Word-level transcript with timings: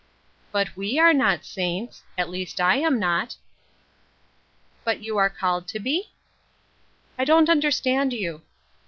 "But 0.51 0.75
we 0.75 0.97
are 0.97 1.13
not 1.13 1.45
saints; 1.45 2.01
at 2.17 2.27
least 2.27 2.59
I 2.59 2.77
am 2.77 2.97
not. 2.97 3.35
""But 4.83 5.03
you 5.03 5.19
are 5.19 5.29
called 5.29 5.67
to 5.67 5.79
be?"" 5.79 6.09
I 7.19 7.23
don't 7.23 7.49
understand 7.49 8.11
you." 8.11 8.41